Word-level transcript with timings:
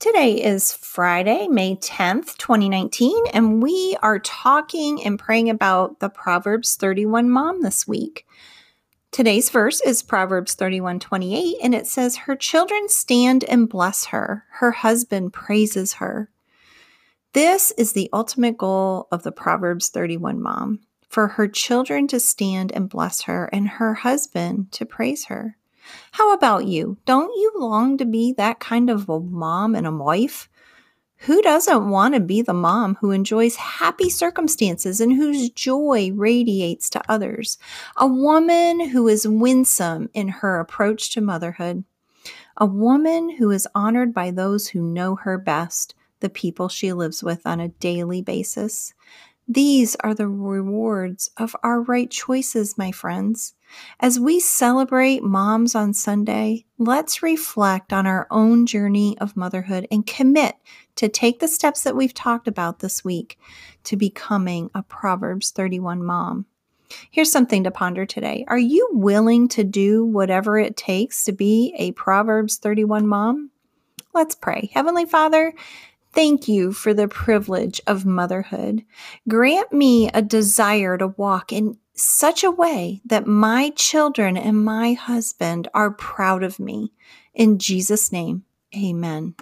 Today 0.00 0.42
is 0.42 0.72
Friday, 0.72 1.46
May 1.48 1.76
10th, 1.76 2.38
2019, 2.38 3.26
and 3.34 3.62
we 3.62 3.98
are 4.02 4.18
talking 4.18 5.04
and 5.04 5.18
praying 5.18 5.50
about 5.50 6.00
the 6.00 6.08
Proverbs 6.08 6.74
31 6.76 7.28
mom 7.28 7.60
this 7.60 7.86
week. 7.86 8.26
Today's 9.10 9.50
verse 9.50 9.82
is 9.82 10.02
Proverbs 10.02 10.54
31 10.54 11.00
28, 11.00 11.56
and 11.62 11.74
it 11.74 11.86
says, 11.86 12.16
Her 12.16 12.34
children 12.34 12.88
stand 12.88 13.44
and 13.44 13.68
bless 13.68 14.06
her, 14.06 14.46
her 14.52 14.70
husband 14.70 15.34
praises 15.34 15.92
her. 15.92 16.30
This 17.34 17.70
is 17.72 17.92
the 17.92 18.08
ultimate 18.10 18.56
goal 18.56 19.06
of 19.12 19.22
the 19.22 19.32
Proverbs 19.32 19.90
31 19.90 20.40
mom 20.40 20.80
for 21.10 21.28
her 21.28 21.46
children 21.46 22.08
to 22.08 22.20
stand 22.20 22.72
and 22.72 22.88
bless 22.88 23.20
her, 23.24 23.50
and 23.52 23.68
her 23.68 23.92
husband 23.92 24.72
to 24.72 24.86
praise 24.86 25.26
her. 25.26 25.58
How 26.12 26.32
about 26.32 26.66
you? 26.66 26.96
Don't 27.04 27.34
you 27.36 27.52
long 27.56 27.96
to 27.98 28.04
be 28.04 28.32
that 28.34 28.60
kind 28.60 28.90
of 28.90 29.08
a 29.08 29.20
mom 29.20 29.74
and 29.74 29.86
a 29.86 29.92
wife? 29.92 30.48
Who 31.24 31.42
doesn't 31.42 31.90
want 31.90 32.14
to 32.14 32.20
be 32.20 32.40
the 32.40 32.54
mom 32.54 32.96
who 33.00 33.10
enjoys 33.10 33.56
happy 33.56 34.08
circumstances 34.08 35.02
and 35.02 35.12
whose 35.12 35.50
joy 35.50 36.12
radiates 36.14 36.88
to 36.90 37.02
others? 37.10 37.58
A 37.98 38.06
woman 38.06 38.88
who 38.88 39.06
is 39.06 39.28
winsome 39.28 40.08
in 40.14 40.28
her 40.28 40.58
approach 40.60 41.12
to 41.12 41.20
motherhood. 41.20 41.84
A 42.56 42.64
woman 42.64 43.36
who 43.36 43.50
is 43.50 43.68
honored 43.74 44.14
by 44.14 44.30
those 44.30 44.68
who 44.68 44.80
know 44.80 45.14
her 45.16 45.36
best, 45.36 45.94
the 46.20 46.30
people 46.30 46.68
she 46.68 46.92
lives 46.92 47.22
with 47.22 47.46
on 47.46 47.60
a 47.60 47.68
daily 47.68 48.22
basis. 48.22 48.94
These 49.52 49.96
are 49.96 50.14
the 50.14 50.28
rewards 50.28 51.28
of 51.36 51.56
our 51.64 51.82
right 51.82 52.08
choices, 52.08 52.78
my 52.78 52.92
friends. 52.92 53.54
As 53.98 54.20
we 54.20 54.38
celebrate 54.38 55.24
moms 55.24 55.74
on 55.74 55.92
Sunday, 55.92 56.66
let's 56.78 57.20
reflect 57.20 57.92
on 57.92 58.06
our 58.06 58.28
own 58.30 58.64
journey 58.64 59.18
of 59.18 59.36
motherhood 59.36 59.88
and 59.90 60.06
commit 60.06 60.54
to 60.94 61.08
take 61.08 61.40
the 61.40 61.48
steps 61.48 61.82
that 61.82 61.96
we've 61.96 62.14
talked 62.14 62.46
about 62.46 62.78
this 62.78 63.04
week 63.04 63.40
to 63.82 63.96
becoming 63.96 64.70
a 64.72 64.84
Proverbs 64.84 65.50
31 65.50 66.04
mom. 66.04 66.46
Here's 67.10 67.32
something 67.32 67.64
to 67.64 67.72
ponder 67.72 68.06
today. 68.06 68.44
Are 68.46 68.56
you 68.56 68.88
willing 68.92 69.48
to 69.48 69.64
do 69.64 70.04
whatever 70.04 70.58
it 70.58 70.76
takes 70.76 71.24
to 71.24 71.32
be 71.32 71.74
a 71.76 71.90
Proverbs 71.90 72.58
31 72.58 73.08
mom? 73.08 73.50
Let's 74.14 74.36
pray. 74.36 74.70
Heavenly 74.72 75.06
Father, 75.06 75.52
Thank 76.12 76.48
you 76.48 76.72
for 76.72 76.92
the 76.92 77.08
privilege 77.08 77.80
of 77.86 78.04
motherhood. 78.04 78.84
Grant 79.28 79.72
me 79.72 80.08
a 80.12 80.22
desire 80.22 80.98
to 80.98 81.08
walk 81.08 81.52
in 81.52 81.78
such 81.94 82.42
a 82.42 82.50
way 82.50 83.00
that 83.04 83.26
my 83.26 83.70
children 83.76 84.36
and 84.36 84.64
my 84.64 84.94
husband 84.94 85.68
are 85.72 85.90
proud 85.90 86.42
of 86.42 86.58
me. 86.58 86.92
In 87.34 87.58
Jesus' 87.58 88.10
name, 88.10 88.44
amen. 88.74 89.34